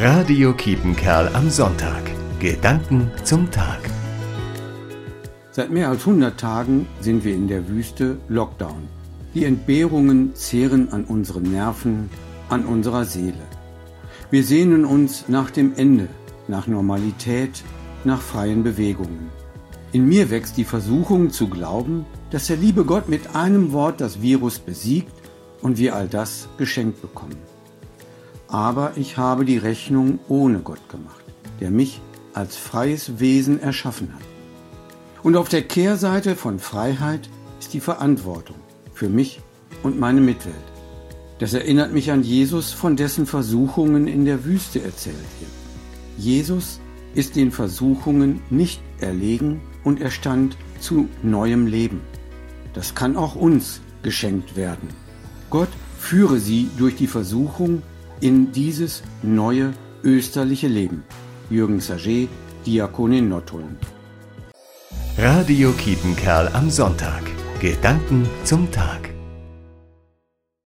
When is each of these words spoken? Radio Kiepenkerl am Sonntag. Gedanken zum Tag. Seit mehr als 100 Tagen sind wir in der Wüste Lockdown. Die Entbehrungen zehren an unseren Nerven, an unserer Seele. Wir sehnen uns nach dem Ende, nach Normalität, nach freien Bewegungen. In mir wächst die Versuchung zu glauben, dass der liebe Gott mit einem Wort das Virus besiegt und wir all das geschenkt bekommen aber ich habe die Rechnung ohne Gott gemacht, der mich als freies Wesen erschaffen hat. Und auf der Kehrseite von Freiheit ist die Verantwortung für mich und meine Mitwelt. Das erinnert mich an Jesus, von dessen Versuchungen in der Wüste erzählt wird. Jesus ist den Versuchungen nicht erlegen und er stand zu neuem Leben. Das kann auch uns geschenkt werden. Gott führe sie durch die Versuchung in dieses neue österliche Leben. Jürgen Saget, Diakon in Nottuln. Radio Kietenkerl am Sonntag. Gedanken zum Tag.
Radio 0.00 0.52
Kiepenkerl 0.52 1.26
am 1.34 1.50
Sonntag. 1.50 2.04
Gedanken 2.38 3.10
zum 3.24 3.50
Tag. 3.50 3.80
Seit 5.50 5.72
mehr 5.72 5.88
als 5.88 6.02
100 6.02 6.38
Tagen 6.38 6.86
sind 7.00 7.24
wir 7.24 7.34
in 7.34 7.48
der 7.48 7.66
Wüste 7.68 8.16
Lockdown. 8.28 8.88
Die 9.34 9.44
Entbehrungen 9.44 10.36
zehren 10.36 10.92
an 10.92 11.02
unseren 11.02 11.50
Nerven, 11.50 12.10
an 12.48 12.64
unserer 12.64 13.06
Seele. 13.06 13.42
Wir 14.30 14.44
sehnen 14.44 14.84
uns 14.84 15.24
nach 15.26 15.50
dem 15.50 15.72
Ende, 15.74 16.08
nach 16.46 16.68
Normalität, 16.68 17.64
nach 18.04 18.20
freien 18.20 18.62
Bewegungen. 18.62 19.30
In 19.90 20.06
mir 20.06 20.30
wächst 20.30 20.58
die 20.58 20.64
Versuchung 20.64 21.32
zu 21.32 21.48
glauben, 21.48 22.06
dass 22.30 22.46
der 22.46 22.56
liebe 22.58 22.84
Gott 22.84 23.08
mit 23.08 23.34
einem 23.34 23.72
Wort 23.72 24.00
das 24.00 24.22
Virus 24.22 24.60
besiegt 24.60 25.12
und 25.60 25.76
wir 25.76 25.96
all 25.96 26.06
das 26.06 26.48
geschenkt 26.56 27.02
bekommen 27.02 27.57
aber 28.48 28.92
ich 28.96 29.16
habe 29.16 29.44
die 29.44 29.58
Rechnung 29.58 30.18
ohne 30.28 30.60
Gott 30.60 30.88
gemacht, 30.88 31.24
der 31.60 31.70
mich 31.70 32.00
als 32.32 32.56
freies 32.56 33.20
Wesen 33.20 33.60
erschaffen 33.60 34.14
hat. 34.14 34.22
Und 35.22 35.36
auf 35.36 35.48
der 35.48 35.62
Kehrseite 35.62 36.36
von 36.36 36.58
Freiheit 36.58 37.28
ist 37.60 37.74
die 37.74 37.80
Verantwortung 37.80 38.56
für 38.94 39.08
mich 39.08 39.40
und 39.82 39.98
meine 39.98 40.20
Mitwelt. 40.20 40.54
Das 41.38 41.54
erinnert 41.54 41.92
mich 41.92 42.10
an 42.10 42.22
Jesus, 42.22 42.72
von 42.72 42.96
dessen 42.96 43.26
Versuchungen 43.26 44.08
in 44.08 44.24
der 44.24 44.44
Wüste 44.44 44.82
erzählt 44.82 45.16
wird. 45.38 45.50
Jesus 46.16 46.80
ist 47.14 47.36
den 47.36 47.52
Versuchungen 47.52 48.42
nicht 48.50 48.80
erlegen 49.00 49.60
und 49.84 50.00
er 50.00 50.10
stand 50.10 50.56
zu 50.80 51.08
neuem 51.22 51.66
Leben. 51.66 52.00
Das 52.74 52.94
kann 52.94 53.16
auch 53.16 53.34
uns 53.34 53.80
geschenkt 54.02 54.56
werden. 54.56 54.88
Gott 55.50 55.68
führe 55.98 56.38
sie 56.38 56.70
durch 56.76 56.96
die 56.96 57.06
Versuchung 57.06 57.82
in 58.20 58.52
dieses 58.52 59.02
neue 59.22 59.72
österliche 60.02 60.68
Leben. 60.68 61.04
Jürgen 61.50 61.80
Saget, 61.80 62.28
Diakon 62.66 63.12
in 63.12 63.28
Nottuln. 63.28 63.76
Radio 65.16 65.72
Kietenkerl 65.72 66.48
am 66.52 66.70
Sonntag. 66.70 67.22
Gedanken 67.60 68.28
zum 68.44 68.70
Tag. 68.70 69.07